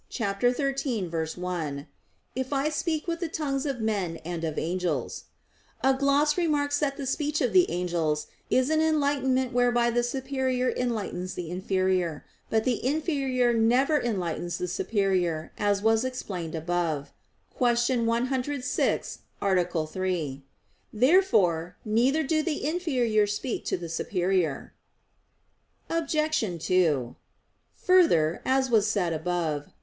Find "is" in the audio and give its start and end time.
8.49-8.71